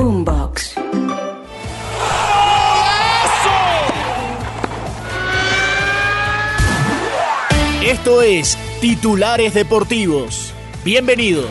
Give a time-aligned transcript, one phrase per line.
[0.00, 0.76] Boombox.
[7.84, 10.54] Esto es Titulares Deportivos.
[10.86, 11.50] Bienvenidos.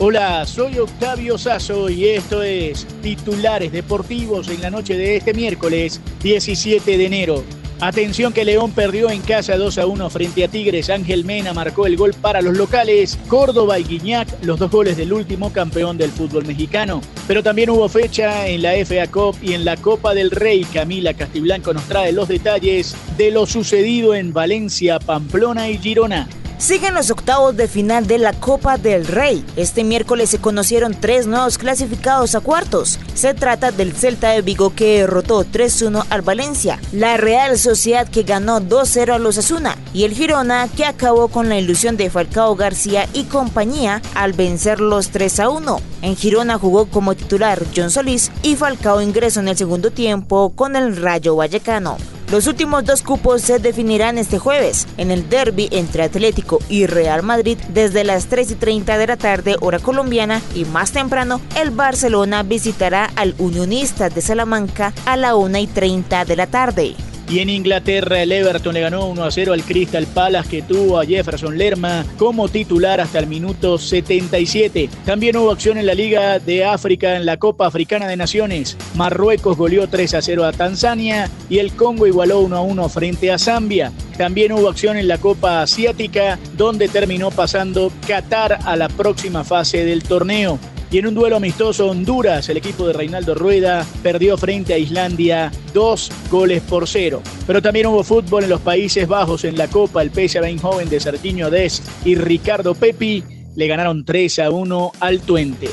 [0.00, 6.00] Hola, soy Octavio Sazo y esto es Titulares Deportivos en la noche de este miércoles
[6.24, 7.44] 17 de enero.
[7.80, 10.90] Atención que León perdió en casa 2 a 1 frente a Tigres.
[10.90, 13.16] Ángel Mena marcó el gol para los locales.
[13.28, 17.00] Córdoba y Guiñac, los dos goles del último campeón del fútbol mexicano.
[17.28, 20.64] Pero también hubo fecha en la FA Cup y en la Copa del Rey.
[20.64, 26.28] Camila Castiblanco nos trae los detalles de lo sucedido en Valencia, Pamplona y Girona.
[26.58, 29.44] Siguen los octavos de final de la Copa del Rey.
[29.54, 32.98] Este miércoles se conocieron tres nuevos clasificados a cuartos.
[33.14, 38.24] Se trata del Celta de Vigo que derrotó 3-1 al Valencia, la Real Sociedad que
[38.24, 42.56] ganó 2-0 a los Asuna y el Girona que acabó con la ilusión de Falcao
[42.56, 45.80] García y compañía al vencer los 3-1.
[46.02, 50.74] En Girona jugó como titular John Solís y Falcao ingresó en el segundo tiempo con
[50.74, 52.17] el Rayo Vallecano.
[52.30, 57.22] Los últimos dos cupos se definirán este jueves en el derby entre Atlético y Real
[57.22, 61.70] Madrid desde las 3 y 30 de la tarde hora colombiana y más temprano el
[61.70, 66.96] Barcelona visitará al Unionistas de Salamanca a la 1 y 30 de la tarde.
[67.30, 70.98] Y en Inglaterra el Everton le ganó 1 a 0 al Crystal Palace que tuvo
[70.98, 74.88] a Jefferson Lerma como titular hasta el minuto 77.
[75.04, 78.78] También hubo acción en la Liga de África en la Copa Africana de Naciones.
[78.94, 83.30] Marruecos goleó 3 a 0 a Tanzania y el Congo igualó 1 a 1 frente
[83.30, 83.92] a Zambia.
[84.16, 89.84] También hubo acción en la Copa Asiática donde terminó pasando Qatar a la próxima fase
[89.84, 90.58] del torneo.
[90.90, 95.52] Y en un duelo amistoso, Honduras, el equipo de Reinaldo Rueda, perdió frente a Islandia
[95.74, 97.22] dos goles por cero.
[97.46, 100.02] Pero también hubo fútbol en los Países Bajos en la Copa.
[100.02, 103.22] El PSV Eindhoven de Sertiño Dest y Ricardo Pepi
[103.54, 105.68] le ganaron 3 a 1 al Twente.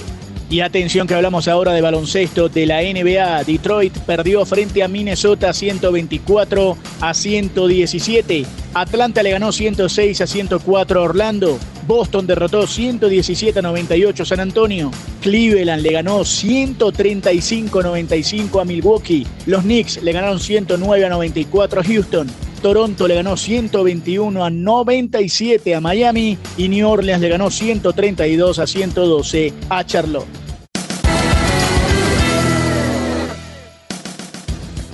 [0.49, 3.43] Y atención que hablamos ahora de baloncesto de la NBA.
[3.45, 8.45] Detroit perdió frente a Minnesota 124 a 117.
[8.73, 11.57] Atlanta le ganó 106 a 104 a Orlando.
[11.87, 14.91] Boston derrotó 117 a 98 a San Antonio.
[15.21, 19.27] Cleveland le ganó 135 a 95 a Milwaukee.
[19.45, 22.27] Los Knicks le ganaron 109 a 94 a Houston.
[22.61, 28.65] Toronto le ganó 121 a 97 a Miami y New Orleans le ganó 132 a
[28.65, 30.44] 112 a Charlotte.